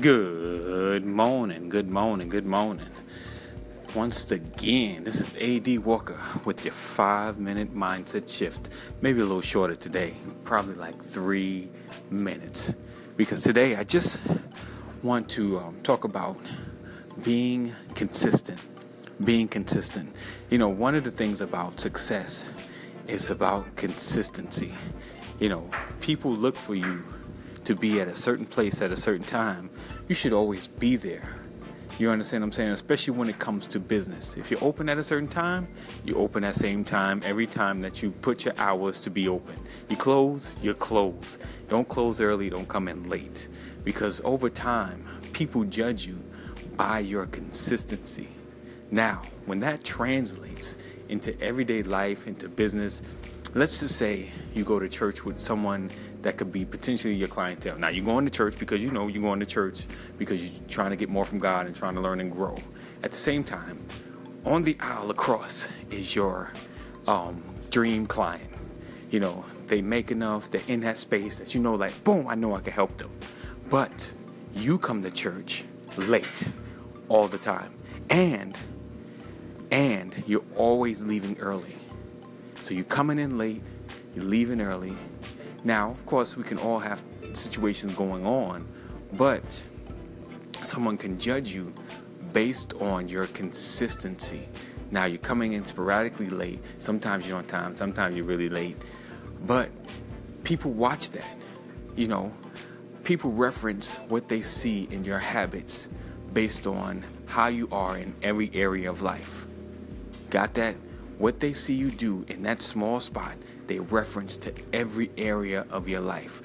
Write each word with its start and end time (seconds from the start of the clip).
Good 0.00 1.04
morning, 1.04 1.68
good 1.68 1.88
morning, 1.88 2.28
good 2.28 2.44
morning. 2.44 2.88
Once 3.94 4.28
again, 4.32 5.04
this 5.04 5.20
is 5.20 5.36
AD 5.36 5.84
Walker 5.84 6.18
with 6.44 6.64
your 6.64 6.74
five 6.74 7.38
minute 7.38 7.72
mindset 7.72 8.28
shift. 8.28 8.70
Maybe 9.02 9.20
a 9.20 9.22
little 9.22 9.40
shorter 9.40 9.76
today, 9.76 10.14
probably 10.42 10.74
like 10.74 11.00
three 11.00 11.70
minutes. 12.10 12.74
Because 13.16 13.42
today 13.42 13.76
I 13.76 13.84
just 13.84 14.18
want 15.04 15.28
to 15.30 15.60
um, 15.60 15.78
talk 15.84 16.02
about 16.02 16.38
being 17.22 17.72
consistent. 17.94 18.60
Being 19.22 19.46
consistent. 19.46 20.12
You 20.50 20.58
know, 20.58 20.68
one 20.68 20.96
of 20.96 21.04
the 21.04 21.12
things 21.12 21.40
about 21.40 21.78
success 21.78 22.48
is 23.06 23.30
about 23.30 23.76
consistency. 23.76 24.74
You 25.38 25.50
know, 25.50 25.70
people 26.00 26.32
look 26.32 26.56
for 26.56 26.74
you 26.74 27.04
to 27.64 27.74
be 27.74 28.00
at 28.00 28.08
a 28.08 28.16
certain 28.16 28.46
place 28.46 28.80
at 28.80 28.92
a 28.92 28.96
certain 28.96 29.26
time, 29.26 29.70
you 30.08 30.14
should 30.14 30.32
always 30.32 30.66
be 30.66 30.96
there. 30.96 31.28
You 31.98 32.10
understand 32.10 32.42
what 32.42 32.46
I'm 32.46 32.52
saying? 32.52 32.70
Especially 32.70 33.12
when 33.12 33.28
it 33.28 33.38
comes 33.38 33.68
to 33.68 33.78
business. 33.78 34.34
If 34.36 34.50
you're 34.50 34.62
open 34.64 34.88
at 34.88 34.98
a 34.98 35.04
certain 35.04 35.28
time, 35.28 35.68
you 36.04 36.16
open 36.16 36.42
at 36.42 36.56
same 36.56 36.84
time 36.84 37.22
every 37.24 37.46
time 37.46 37.80
that 37.82 38.02
you 38.02 38.10
put 38.10 38.44
your 38.44 38.54
hours 38.58 38.98
to 39.00 39.10
be 39.10 39.28
open. 39.28 39.54
You 39.88 39.96
close, 39.96 40.56
you 40.60 40.74
close. 40.74 41.38
Don't 41.68 41.88
close 41.88 42.20
early, 42.20 42.50
don't 42.50 42.68
come 42.68 42.88
in 42.88 43.08
late. 43.08 43.46
Because 43.84 44.20
over 44.24 44.50
time, 44.50 45.06
people 45.32 45.62
judge 45.64 46.04
you 46.04 46.18
by 46.76 46.98
your 46.98 47.26
consistency. 47.26 48.28
Now, 48.90 49.22
when 49.46 49.60
that 49.60 49.84
translates 49.84 50.76
into 51.08 51.40
everyday 51.40 51.84
life, 51.84 52.26
into 52.26 52.48
business, 52.48 53.02
let's 53.54 53.78
just 53.80 53.96
say 53.96 54.26
you 54.54 54.64
go 54.64 54.78
to 54.78 54.88
church 54.88 55.24
with 55.24 55.38
someone 55.38 55.90
that 56.22 56.36
could 56.36 56.52
be 56.52 56.64
potentially 56.64 57.14
your 57.14 57.28
clientele. 57.28 57.78
Now 57.78 57.88
you're 57.88 58.04
going 58.04 58.24
to 58.24 58.30
church 58.30 58.58
because 58.58 58.82
you 58.82 58.90
know 58.90 59.06
you're 59.06 59.22
going 59.22 59.40
to 59.40 59.46
church 59.46 59.84
because 60.18 60.42
you're 60.42 60.68
trying 60.68 60.90
to 60.90 60.96
get 60.96 61.08
more 61.08 61.24
from 61.24 61.38
God 61.38 61.66
and 61.66 61.74
trying 61.74 61.94
to 61.94 62.00
learn 62.00 62.20
and 62.20 62.32
grow. 62.32 62.56
At 63.02 63.12
the 63.12 63.16
same 63.16 63.44
time, 63.44 63.78
on 64.44 64.62
the 64.62 64.76
aisle 64.80 65.10
across 65.10 65.68
is 65.90 66.14
your 66.14 66.50
um, 67.06 67.42
dream 67.70 68.06
client. 68.06 68.50
You 69.10 69.20
know, 69.20 69.44
they 69.68 69.80
make 69.80 70.10
enough, 70.10 70.50
they're 70.50 70.60
in 70.66 70.80
that 70.80 70.98
space 70.98 71.38
that 71.38 71.54
you 71.54 71.60
know, 71.60 71.74
like, 71.74 72.02
boom, 72.02 72.26
I 72.26 72.34
know 72.34 72.54
I 72.54 72.60
can 72.60 72.72
help 72.72 72.96
them. 72.98 73.10
But 73.70 74.10
you 74.54 74.78
come 74.78 75.02
to 75.02 75.10
church 75.10 75.64
late 75.96 76.48
all 77.08 77.28
the 77.28 77.38
time. 77.38 77.72
And 78.10 78.58
and 79.70 80.22
you're 80.26 80.44
always 80.56 81.02
leaving 81.02 81.38
early. 81.38 81.76
So 82.64 82.72
you're 82.72 82.84
coming 82.84 83.18
in 83.18 83.36
late, 83.36 83.62
you're 84.14 84.24
leaving 84.24 84.62
early. 84.62 84.96
Now, 85.64 85.90
of 85.90 86.06
course, 86.06 86.34
we 86.34 86.44
can 86.44 86.56
all 86.56 86.78
have 86.78 87.02
situations 87.34 87.94
going 87.94 88.24
on, 88.24 88.66
but 89.12 89.44
someone 90.62 90.96
can 90.96 91.18
judge 91.18 91.52
you 91.52 91.74
based 92.32 92.72
on 92.80 93.06
your 93.06 93.26
consistency. 93.26 94.48
Now, 94.90 95.04
you're 95.04 95.18
coming 95.18 95.52
in 95.52 95.66
sporadically 95.66 96.30
late. 96.30 96.58
Sometimes 96.78 97.28
you're 97.28 97.36
on 97.36 97.44
time, 97.44 97.76
sometimes 97.76 98.16
you're 98.16 98.24
really 98.24 98.48
late. 98.48 98.78
But 99.46 99.68
people 100.42 100.70
watch 100.70 101.10
that. 101.10 101.36
You 101.96 102.08
know, 102.08 102.32
people 103.02 103.30
reference 103.30 103.96
what 104.08 104.30
they 104.30 104.40
see 104.40 104.88
in 104.90 105.04
your 105.04 105.18
habits 105.18 105.88
based 106.32 106.66
on 106.66 107.04
how 107.26 107.48
you 107.48 107.68
are 107.70 107.98
in 107.98 108.14
every 108.22 108.50
area 108.54 108.88
of 108.88 109.02
life. 109.02 109.44
Got 110.30 110.54
that? 110.54 110.76
What 111.18 111.40
they 111.40 111.52
see 111.52 111.74
you 111.74 111.90
do 111.90 112.24
in 112.28 112.42
that 112.42 112.60
small 112.60 112.98
spot, 113.00 113.36
they 113.66 113.78
reference 113.78 114.36
to 114.38 114.52
every 114.72 115.10
area 115.16 115.64
of 115.70 115.88
your 115.88 116.00
life. 116.00 116.42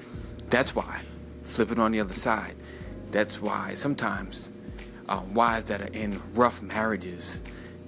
That's 0.48 0.74
why, 0.74 1.02
flip 1.44 1.72
it 1.72 1.78
on 1.78 1.92
the 1.92 2.00
other 2.00 2.14
side, 2.14 2.54
that's 3.10 3.40
why 3.40 3.74
sometimes 3.74 4.50
um, 5.08 5.34
wives 5.34 5.64
that 5.66 5.82
are 5.82 5.92
in 5.92 6.20
rough 6.34 6.62
marriages, 6.62 7.40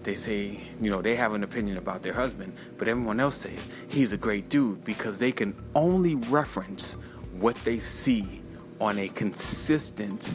they 0.03 0.17
say, 0.17 0.59
you 0.81 0.91
know, 0.91 1.01
they 1.01 1.15
have 1.15 1.35
an 1.35 1.45
opinion 1.45 1.77
about 1.77 2.03
their 2.03 2.13
husband, 2.13 2.53
but 2.77 2.89
everyone 2.89 3.21
else 3.21 3.37
says 3.37 3.59
he's 3.89 4.13
a 4.13 4.17
great 4.17 4.48
dude 4.48 4.85
because 4.85 5.19
they 5.19 5.31
can 5.31 5.55
only 5.77 6.17
reference 6.17 6.97
what 7.39 7.55
they 7.65 7.79
see 7.79 8.42
on 8.81 8.98
a 8.98 9.09
consistent 9.09 10.35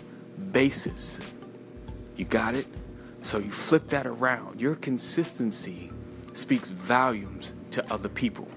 basis. 0.54 1.20
You 2.16 2.24
got 2.24 2.56
it? 2.56 2.68
So 3.22 3.40
you 3.40 3.52
flip 3.52 3.90
that 3.90 4.08
around. 4.08 4.62
Your 4.62 4.76
consistency 4.76 5.92
speaks 6.38 6.70
volumes 6.70 7.54
to 7.72 7.94
other 7.94 8.10
people. 8.10 8.48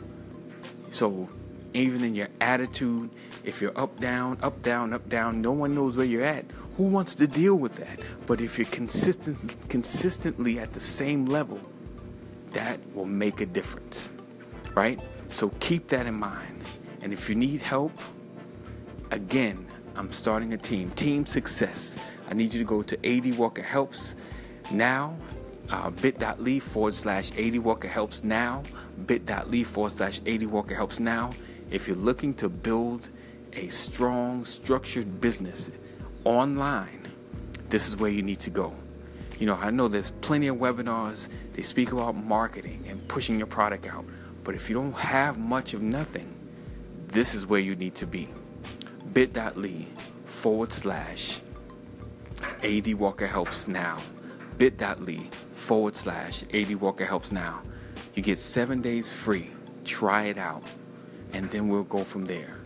So 0.91 1.29
even 1.73 2.05
in 2.05 2.15
your 2.15 2.29
attitude, 2.41 3.11
if 3.45 3.63
you're 3.63 3.79
up, 3.79 3.99
down, 4.01 4.39
up, 4.43 4.61
down, 4.63 4.93
up, 4.93 5.09
down, 5.09 5.41
no 5.41 5.53
one 5.53 5.75
knows 5.75 5.97
where 5.97 6.07
you're 6.07 6.25
at. 6.25 6.45
Who 6.77 6.85
wants 6.85 7.15
to 7.17 7.27
deal 7.27 7.57
with 7.57 7.77
that? 7.77 8.01
But 8.27 8.41
if 8.41 8.59
you're 8.59 8.67
consistent, 8.67 9.69
consistently 9.69 10.59
at 10.59 10.73
the 10.73 10.81
same 10.81 11.27
level, 11.27 11.61
that 12.53 12.81
will 12.95 13.07
make 13.07 13.41
a 13.41 13.47
difference, 13.47 14.11
right? 14.75 15.01
So 15.31 15.51
keep 15.61 15.89
that 15.89 16.07
in 16.07 16.15
mind. 16.15 16.65
And 17.03 17.13
if 17.13 17.29
you 17.29 17.35
need 17.35 17.63
help, 17.63 17.93
again, 19.11 19.67
I'm 19.97 20.13
starting 20.13 20.53
a 20.53 20.59
team, 20.59 20.91
Team 20.91 21.27
Success. 21.27 21.97
I 22.29 22.35
need 22.35 22.53
you 22.53 22.61
to 22.61 22.67
go 22.67 22.83
to 22.83 23.07
AD 23.07 23.37
Walker 23.39 23.63
Helps 23.63 24.15
now 24.71 25.17
uh, 25.71 25.91
bit.ly 25.91 26.59
forward 26.59 26.95
slash 26.95 27.31
AD 27.39 27.59
Walker 27.59 27.89
Helps 27.89 28.25
Now, 28.25 28.63
bit.ly 29.07 29.65
forward 29.65 29.93
slash 29.93 30.21
AD 30.27 30.43
Walker 30.45 30.75
Helps 30.75 31.01
Now. 31.01 31.31
If 31.71 31.87
you're 31.87 31.97
looking 31.97 32.35
to 32.35 32.49
build 32.49 33.09
a 33.53 33.69
strong, 33.69 34.45
structured 34.45 35.21
business 35.21 35.71
online, 36.25 37.09
this 37.69 37.87
is 37.87 37.97
where 37.97 38.11
you 38.11 38.23
need 38.23 38.41
to 38.41 38.51
go. 38.51 38.75
You 39.39 39.47
know, 39.47 39.55
I 39.55 39.71
know 39.71 39.89
there's 39.89 40.11
plenty 40.11 40.49
of 40.49 40.57
webinars, 40.57 41.29
they 41.55 41.63
speak 41.63 41.93
about 41.93 42.17
marketing 42.17 42.85
and 42.89 43.07
pushing 43.09 43.39
your 43.39 43.47
product 43.47 43.87
out, 43.87 44.05
but 44.45 44.55
if 44.55 44.69
you 44.69 44.75
don't 44.75 44.93
have 44.93 45.39
much 45.39 45.73
of 45.73 45.83
nothing, 45.83 46.35
this 47.09 47.35
is 47.35 47.47
where 47.47 47.61
you 47.61 47.75
need 47.77 47.95
to 47.97 48.07
be. 48.07 48.29
bit.ly 49.13 49.87
forward 50.25 50.73
slash 50.73 51.41
AD 52.63 52.95
Walker 52.95 53.27
Helps 53.27 53.69
Now 53.69 53.99
bit.ly 54.61 55.27
forward 55.55 55.97
slash 55.97 56.45
AD 56.53 56.77
Walker 56.77 57.07
Helps 57.07 57.33
Now. 57.33 57.63
You 58.15 58.23
get 58.23 58.39
seven 58.39 58.83
days 58.83 59.11
free. 59.11 59.49
Try 59.87 60.25
it 60.25 60.37
out. 60.37 60.63
And 61.33 61.51
then 61.51 61.71
we'll 61.71 61.85
go 61.85 62.05
from 62.05 62.27
there. 62.27 62.61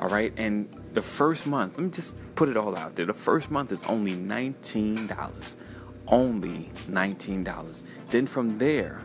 All 0.00 0.08
right. 0.08 0.32
And 0.36 0.68
the 0.94 1.02
first 1.02 1.46
month, 1.46 1.78
let 1.78 1.84
me 1.84 1.90
just 1.90 2.16
put 2.34 2.48
it 2.48 2.56
all 2.56 2.76
out 2.76 2.96
there. 2.96 3.06
The 3.06 3.14
first 3.14 3.52
month 3.52 3.70
is 3.70 3.84
only 3.84 4.16
$19. 4.16 5.54
Only 6.08 6.72
$19. 6.90 7.82
Then 8.08 8.26
from 8.26 8.58
there, 8.58 9.04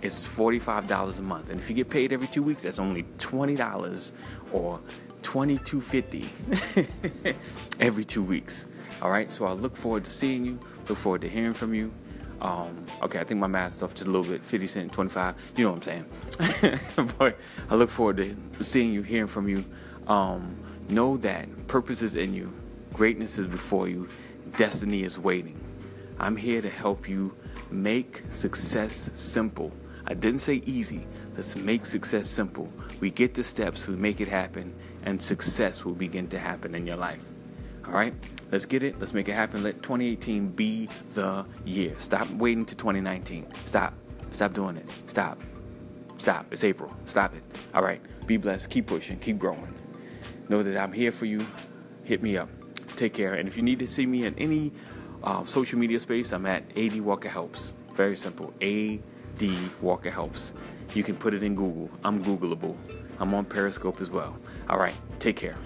it's 0.00 0.26
$45 0.26 1.18
a 1.18 1.22
month. 1.22 1.50
And 1.50 1.60
if 1.60 1.68
you 1.68 1.76
get 1.76 1.90
paid 1.90 2.14
every 2.14 2.28
two 2.28 2.42
weeks, 2.42 2.62
that's 2.62 2.78
only 2.78 3.02
$20 3.18 4.12
or 4.52 4.80
$22.50 5.22 7.36
every 7.80 8.04
two 8.06 8.22
weeks. 8.22 8.64
All 9.02 9.10
right. 9.10 9.30
So 9.32 9.46
I 9.46 9.52
look 9.52 9.76
forward 9.76 10.04
to 10.04 10.12
seeing 10.12 10.44
you. 10.44 10.60
Look 10.88 10.96
forward 10.96 11.22
to 11.22 11.28
hearing 11.28 11.54
from 11.54 11.74
you. 11.74 11.92
Um, 12.40 12.86
okay, 13.02 13.18
I 13.18 13.24
think 13.24 13.40
my 13.40 13.48
math 13.48 13.74
stuff 13.74 13.94
just 13.94 14.06
a 14.06 14.10
little 14.10 14.30
bit 14.30 14.42
50 14.42 14.66
cent, 14.68 14.92
25. 14.92 15.34
You 15.56 15.64
know 15.64 15.72
what 15.72 15.88
I'm 15.88 16.04
saying. 16.38 16.78
but 17.18 17.36
I 17.68 17.74
look 17.74 17.90
forward 17.90 18.18
to 18.18 18.64
seeing 18.64 18.92
you, 18.92 19.02
hearing 19.02 19.26
from 19.26 19.48
you. 19.48 19.64
Um, 20.06 20.56
know 20.88 21.16
that 21.18 21.66
purpose 21.66 22.02
is 22.02 22.14
in 22.14 22.32
you, 22.32 22.52
greatness 22.92 23.38
is 23.38 23.46
before 23.46 23.88
you, 23.88 24.08
destiny 24.56 25.02
is 25.02 25.18
waiting. 25.18 25.58
I'm 26.18 26.36
here 26.36 26.60
to 26.60 26.68
help 26.68 27.08
you 27.08 27.34
make 27.70 28.22
success 28.28 29.10
simple. 29.14 29.72
I 30.06 30.14
didn't 30.14 30.40
say 30.40 30.62
easy. 30.66 31.06
Let's 31.36 31.56
make 31.56 31.86
success 31.86 32.28
simple. 32.28 32.72
We 33.00 33.10
get 33.10 33.34
the 33.34 33.42
steps, 33.44 33.86
we 33.86 33.94
make 33.94 34.20
it 34.20 34.28
happen, 34.28 34.74
and 35.04 35.22
success 35.22 35.84
will 35.84 35.94
begin 35.94 36.28
to 36.28 36.38
happen 36.38 36.74
in 36.74 36.86
your 36.86 36.96
life. 36.96 37.24
All 37.86 37.92
right, 37.92 38.14
let's 38.50 38.66
get 38.66 38.82
it. 38.82 38.98
Let's 39.00 39.12
make 39.12 39.28
it 39.28 39.32
happen. 39.32 39.62
Let 39.62 39.82
2018 39.82 40.48
be 40.48 40.88
the 41.14 41.44
year. 41.64 41.94
Stop 41.98 42.30
waiting 42.30 42.64
to 42.66 42.74
2019. 42.74 43.46
Stop. 43.64 43.94
Stop 44.30 44.54
doing 44.54 44.76
it. 44.76 44.88
Stop. 45.06 45.40
Stop. 46.16 46.46
It's 46.52 46.64
April. 46.64 46.94
Stop 47.06 47.34
it. 47.34 47.42
All 47.74 47.82
right. 47.82 48.00
Be 48.26 48.36
blessed. 48.36 48.70
Keep 48.70 48.86
pushing. 48.86 49.18
Keep 49.18 49.38
growing. 49.38 49.74
Know 50.48 50.62
that 50.62 50.80
I'm 50.80 50.92
here 50.92 51.12
for 51.12 51.26
you. 51.26 51.44
Hit 52.04 52.22
me 52.22 52.36
up. 52.36 52.48
Take 52.96 53.14
care. 53.14 53.34
And 53.34 53.48
if 53.48 53.56
you 53.56 53.62
need 53.62 53.80
to 53.80 53.88
see 53.88 54.06
me 54.06 54.24
in 54.24 54.38
any 54.38 54.72
uh, 55.22 55.44
social 55.44 55.78
media 55.78 55.98
space, 56.00 56.32
I'm 56.32 56.46
at 56.46 56.64
AD 56.76 57.00
Walker 57.00 57.28
Helps. 57.28 57.72
Very 57.94 58.16
simple. 58.16 58.54
AD 58.62 59.48
Walker 59.80 60.10
Helps. 60.10 60.52
You 60.94 61.02
can 61.02 61.16
put 61.16 61.34
it 61.34 61.42
in 61.42 61.56
Google. 61.56 61.90
I'm 62.04 62.22
Googleable. 62.22 62.76
I'm 63.18 63.34
on 63.34 63.44
Periscope 63.44 64.00
as 64.00 64.10
well. 64.10 64.36
All 64.68 64.78
right. 64.78 64.94
Take 65.18 65.36
care. 65.36 65.56